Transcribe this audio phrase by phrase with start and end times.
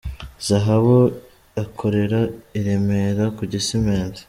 [0.45, 0.97] Zahabu
[1.63, 2.19] akorera
[2.57, 4.19] i Remera ku Gisimenti.